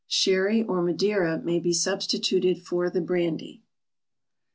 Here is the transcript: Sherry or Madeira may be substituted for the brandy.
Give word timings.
Sherry 0.07 0.63
or 0.63 0.81
Madeira 0.81 1.39
may 1.43 1.59
be 1.59 1.73
substituted 1.73 2.65
for 2.65 2.89
the 2.89 3.01
brandy. 3.01 3.61